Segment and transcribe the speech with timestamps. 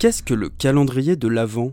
[0.00, 1.72] Qu'est-ce que le calendrier de l'Avent?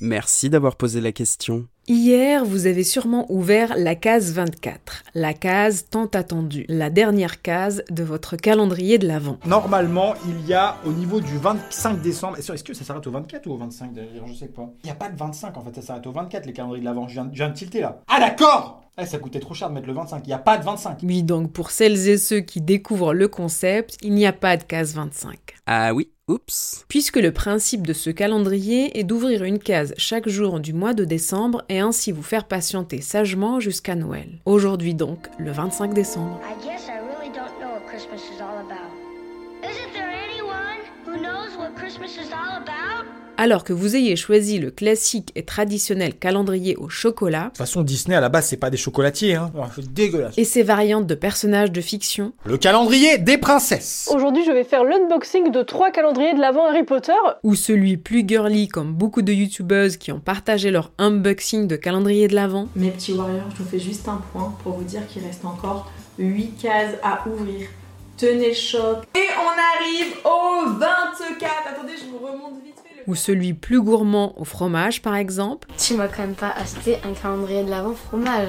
[0.00, 1.68] Merci d'avoir posé la question.
[1.86, 7.84] Hier, vous avez sûrement ouvert la case 24, la case tant attendue, la dernière case
[7.88, 9.38] de votre calendrier de l'Avent.
[9.46, 12.36] Normalement, il y a au niveau du 25 décembre.
[12.36, 14.68] Est-ce que ça s'arrête au 24 ou au 25 d'ailleurs Je sais pas.
[14.82, 16.86] Il n'y a pas de 25 en fait, ça s'arrête au 24 les calendriers de
[16.86, 17.06] l'Avent.
[17.06, 18.00] Je viens, je viens de tilter là.
[18.08, 20.22] Ah d'accord eh, ça coûtait trop cher de mettre le 25.
[20.24, 20.98] Il n'y a pas de 25.
[21.02, 24.64] Oui, donc pour celles et ceux qui découvrent le concept, il n'y a pas de
[24.64, 25.38] case 25.
[25.66, 26.84] Ah oui, oups.
[26.88, 31.04] Puisque le principe de ce calendrier est d'ouvrir une case chaque jour du mois de
[31.04, 34.40] décembre et ainsi vous faire patienter sagement jusqu'à Noël.
[34.44, 36.40] Aujourd'hui donc, le 25 décembre.
[36.44, 38.90] I guess I really don't know what Christmas is all about.
[39.62, 43.06] Isn't there anyone who knows what Christmas is all about?
[43.42, 47.80] Alors que vous ayez choisi le classique et traditionnel calendrier au chocolat De toute façon,
[47.80, 49.34] Disney à la base, c'est pas des chocolatiers.
[49.36, 49.50] Hein.
[49.56, 50.36] Oh, c'est dégueulasse.
[50.36, 54.10] et ses variantes de personnages de fiction, Le calendrier des princesses.
[54.14, 57.14] Aujourd'hui, je vais faire l'unboxing de trois calendriers de l'avant Harry Potter.
[57.42, 62.28] ou celui plus girly comme beaucoup de youtubeuses qui ont partagé leur unboxing de calendrier
[62.28, 65.24] de l'Avent, Mes petits warriors, je vous fais juste un point pour vous dire qu'il
[65.24, 67.68] reste encore 8 cases à ouvrir.
[68.18, 68.98] Tenez le choc.
[69.14, 71.50] Et on arrive au 24.
[71.72, 72.69] Attendez, je vous remonte vite.
[73.06, 77.12] Ou celui plus gourmand au fromage par exemple, Tu m'as quand même pas acheté un
[77.12, 78.48] calendrier de l'avant fromage.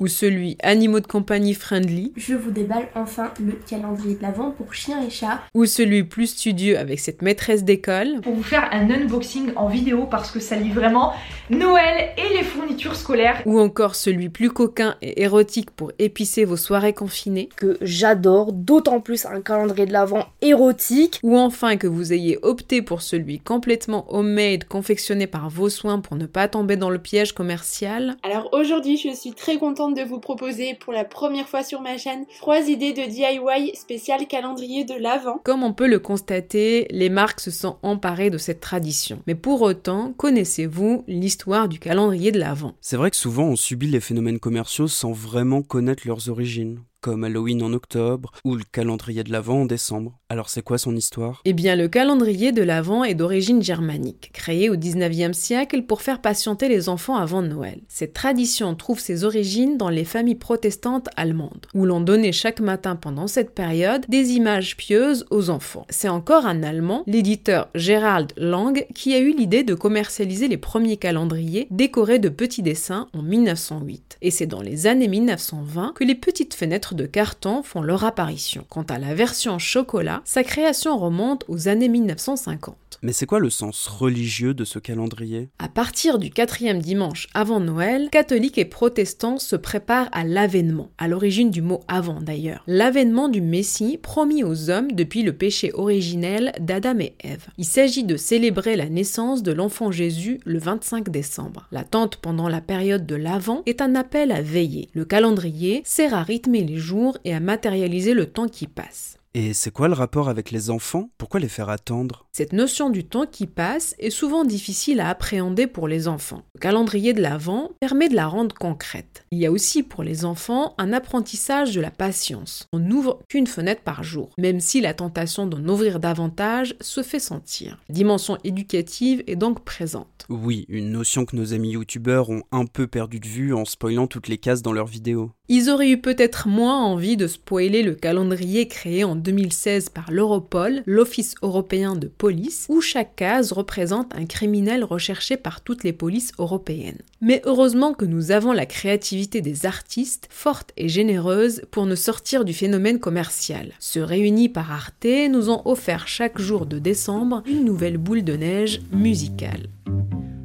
[0.00, 4.74] Ou celui animaux de compagnie friendly, Je vous déballe enfin le calendrier de l'Avent pour
[4.74, 5.40] chiens et chats.
[5.54, 10.06] ou celui plus studieux avec cette maîtresse d'école, pour vous faire un unboxing en vidéo
[10.10, 11.12] parce que ça lie vraiment
[11.50, 13.42] Noël et les fournitures scolaires.
[13.46, 19.00] ou encore celui plus coquin et érotique pour épicer vos soirées confinées, Que j'adore, d'autant
[19.00, 21.20] plus un calendrier de l'avant érotique.
[21.22, 26.16] ou enfin que vous ayez opté pour celui complètement homemade confectionné par vos soins pour
[26.16, 30.18] ne pas tomber dans le piège commercial, Alors aujourd'hui, je suis très contente de vous
[30.18, 34.94] proposer pour la première fois sur ma chaîne trois idées de DIY spécial calendrier de
[34.94, 35.40] l'Avent.
[35.44, 39.20] Comme on peut le constater, les marques se sont emparées de cette tradition.
[39.26, 42.74] Mais pour autant, connaissez-vous l'histoire du calendrier de l'Avent?
[42.80, 47.24] C'est vrai que souvent on subit les phénomènes commerciaux sans vraiment connaître leurs origines, comme
[47.24, 50.18] Halloween en octobre ou le calendrier de l'Avent en décembre.
[50.30, 51.42] Alors c'est quoi son histoire?
[51.44, 56.22] Eh bien, le calendrier de l'Avent est d'origine germanique, créé au 19e siècle pour faire
[56.22, 57.82] patienter les enfants avant Noël.
[57.88, 62.96] Cette tradition trouve ses origines dans les familles protestantes allemandes, où l'on donnait chaque matin
[62.96, 65.84] pendant cette période des images pieuses aux enfants.
[65.90, 70.96] C'est encore un Allemand, l'éditeur Gerald Lang, qui a eu l'idée de commercialiser les premiers
[70.96, 74.16] calendriers décorés de petits dessins en 1908.
[74.22, 78.64] Et c'est dans les années 1920 que les petites fenêtres de carton font leur apparition.
[78.68, 82.76] Quant à la version chocolat, sa création remonte aux années 1950.
[83.02, 85.48] Mais c'est quoi le sens religieux de ce calendrier?
[85.58, 91.08] À partir du quatrième dimanche avant Noël, catholiques et protestants se préparent à l'avènement, à
[91.08, 92.62] l'origine du mot avant d'ailleurs.
[92.66, 97.46] L'avènement du Messie promis aux hommes depuis le péché originel d'Adam et Ève.
[97.58, 101.68] Il s'agit de célébrer la naissance de l'enfant Jésus le 25 décembre.
[101.72, 104.88] L'attente pendant la période de l'Avent est un appel à veiller.
[104.92, 109.18] Le calendrier sert à rythmer les jours et à matérialiser le temps qui passe.
[109.36, 111.10] Et c'est quoi le rapport avec les enfants?
[111.18, 112.28] Pourquoi les faire attendre?
[112.30, 116.44] Cette notion du temps qui passe est souvent difficile à appréhender pour les enfants.
[116.54, 119.24] Le calendrier de l'Avent permet de la rendre concrète.
[119.32, 122.68] Il y a aussi pour les enfants un apprentissage de la patience.
[122.72, 127.18] On n'ouvre qu'une fenêtre par jour, même si la tentation d'en ouvrir davantage se fait
[127.18, 127.80] sentir.
[127.88, 130.26] La dimension éducative est donc présente.
[130.28, 134.06] Oui, une notion que nos amis youtubeurs ont un peu perdu de vue en spoilant
[134.06, 135.32] toutes les cases dans leurs vidéos.
[135.50, 140.82] Ils auraient eu peut-être moins envie de spoiler le calendrier créé en 2016 par l'Europol,
[140.86, 146.32] l'Office européen de police, où chaque case représente un criminel recherché par toutes les polices
[146.38, 147.02] européennes.
[147.20, 152.46] Mais heureusement que nous avons la créativité des artistes, forte et généreuse, pour ne sortir
[152.46, 153.72] du phénomène commercial.
[153.80, 158.36] Ceux réunis par Arte nous ont offert chaque jour de décembre une nouvelle boule de
[158.36, 159.68] neige musicale.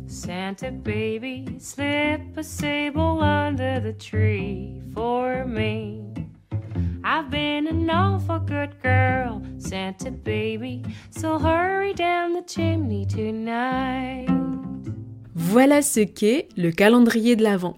[0.09, 6.01] Santa baby, slip a sable under the tree for me.
[7.03, 14.27] I've been an awful good girl, Santa baby, so hurry down the chimney tonight.
[15.35, 17.77] Voilà ce qu'est le calendrier de l'Avent.